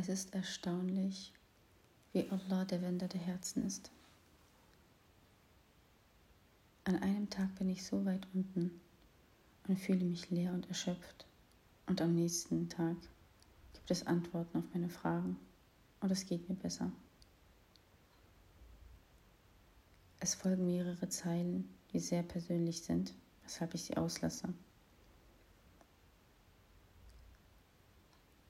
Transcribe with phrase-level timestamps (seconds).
[0.00, 1.32] Es ist erstaunlich,
[2.12, 3.90] wie Allah der Wender der Herzen ist.
[6.84, 8.80] An einem Tag bin ich so weit unten
[9.66, 11.26] und fühle mich leer und erschöpft.
[11.86, 12.96] Und am nächsten Tag
[13.72, 15.36] gibt es Antworten auf meine Fragen
[15.98, 16.92] und es geht mir besser.
[20.20, 24.54] Es folgen mehrere Zeilen, die sehr persönlich sind, weshalb ich sie auslasse.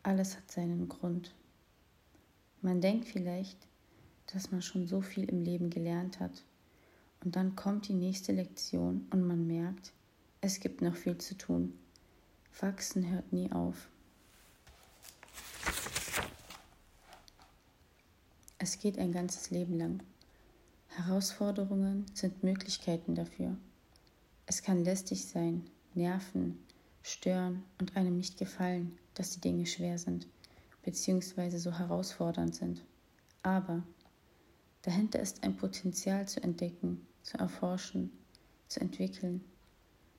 [0.08, 1.34] Alles hat seinen Grund.
[2.62, 3.58] Man denkt vielleicht,
[4.32, 6.44] dass man schon so viel im Leben gelernt hat.
[7.22, 9.92] Und dann kommt die nächste Lektion und man merkt,
[10.40, 11.78] es gibt noch viel zu tun.
[12.58, 13.90] Wachsen hört nie auf.
[18.56, 20.02] Es geht ein ganzes Leben lang.
[20.88, 23.58] Herausforderungen sind Möglichkeiten dafür.
[24.46, 26.58] Es kann lästig sein, nerven,
[27.02, 30.26] stören und einem nicht gefallen, dass die Dinge schwer sind,
[30.82, 32.84] beziehungsweise so herausfordernd sind.
[33.42, 33.82] Aber
[34.82, 38.10] dahinter ist ein Potenzial zu entdecken, zu erforschen,
[38.68, 39.44] zu entwickeln.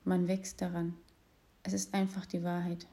[0.04, 0.94] Man wächst daran.
[1.62, 2.86] Es ist einfach die Wahrheit.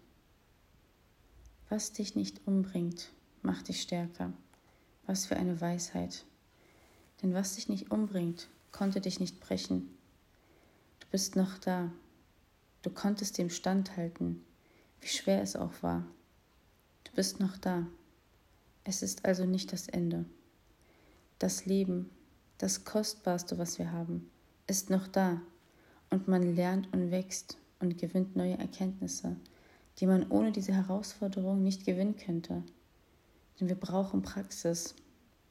[1.69, 4.33] Was dich nicht umbringt, macht dich stärker.
[5.05, 6.25] Was für eine Weisheit.
[7.21, 9.89] Denn was dich nicht umbringt, konnte dich nicht brechen.
[10.99, 11.91] Du bist noch da.
[12.81, 14.43] Du konntest dem standhalten,
[15.01, 16.05] wie schwer es auch war.
[17.03, 17.87] Du bist noch da.
[18.83, 20.25] Es ist also nicht das Ende.
[21.39, 22.09] Das Leben,
[22.57, 24.29] das Kostbarste, was wir haben,
[24.67, 25.41] ist noch da
[26.09, 29.35] und man lernt und wächst und gewinnt neue Erkenntnisse,
[29.99, 32.63] die man ohne diese Herausforderung nicht gewinnen könnte.
[33.59, 34.95] Denn wir brauchen Praxis,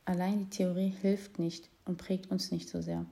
[0.06, 3.04] Allein die Theorie hilft nicht und prägt uns nicht so sehr.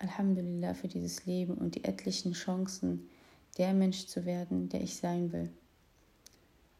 [0.00, 3.08] Alhamdulillah für dieses Leben und die etlichen Chancen,
[3.56, 5.50] der Mensch zu werden, der ich sein will.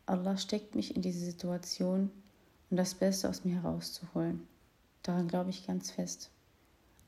[0.07, 2.11] Allah steckt mich in diese Situation,
[2.71, 4.47] um das Beste aus mir herauszuholen.
[5.03, 6.31] Daran glaube ich ganz fest.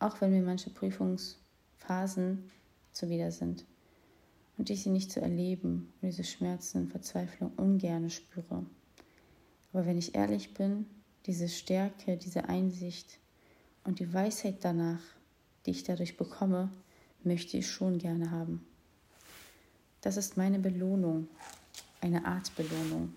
[0.00, 2.50] Auch wenn mir manche Prüfungsphasen
[2.92, 3.64] zuwider sind
[4.58, 8.66] und ich sie nicht zu erleben und diese Schmerzen und Verzweiflung ungerne spüre.
[9.72, 10.86] Aber wenn ich ehrlich bin,
[11.26, 13.18] diese Stärke, diese Einsicht
[13.84, 15.00] und die Weisheit danach,
[15.66, 16.70] die ich dadurch bekomme,
[17.22, 18.66] möchte ich schon gerne haben.
[20.00, 21.28] Das ist meine Belohnung,
[22.00, 23.12] eine Art Belohnung,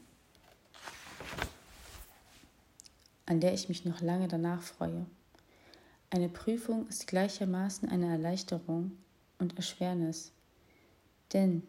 [3.26, 5.06] an der ich mich noch lange danach freue.
[6.10, 8.92] Eine Prüfung ist gleichermaßen eine Erleichterung
[9.40, 10.32] und Erschwernis,
[11.32, 11.64] denn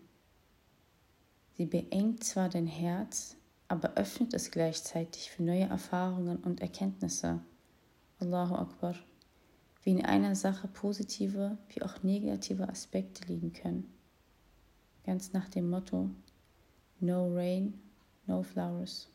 [1.56, 3.36] sie beengt zwar dein Herz,
[3.68, 7.40] aber öffnet es gleichzeitig für neue Erfahrungen und Erkenntnisse.
[8.18, 8.96] Allahu Akbar.
[9.84, 13.92] Wie in einer Sache positive wie auch negative Aspekte liegen können.
[15.04, 16.08] Ganz nach dem Motto
[17.00, 17.74] No rain,
[18.26, 19.08] no flowers.